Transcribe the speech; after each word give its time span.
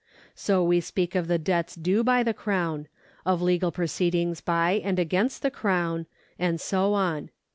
So 0.33 0.63
we 0.63 0.81
speak 0.81 1.13
of 1.13 1.27
the 1.27 1.37
debts 1.37 1.75
due 1.75 2.03
by 2.03 2.23
the 2.23 2.33
Crown, 2.33 2.87
of 3.23 3.39
legal 3.39 3.71
proceedings 3.71 4.41
by 4.41 4.81
and 4.83 4.97
against 4.97 5.43
the 5.43 5.51
Crown, 5.51 6.07
and 6.39 6.59
so 6.59 6.95
on. 6.95 7.29